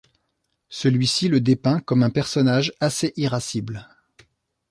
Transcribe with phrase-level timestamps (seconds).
[0.69, 3.87] Celui-ci le dépeint comme un personnage assez irascible.